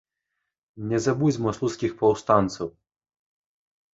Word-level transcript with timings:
Не 0.91 0.99
забудзьма 1.07 1.51
слуцкіх 1.59 1.91
паўстанцаў! 2.01 2.67